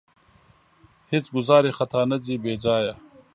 هېڅ 1.11 1.25
ګوزار 1.35 1.63
یې 1.67 1.71
خطا 1.79 2.01
نه 2.11 2.17
ځي 2.25 2.35
بې 2.43 2.53
ځایه. 2.63 2.93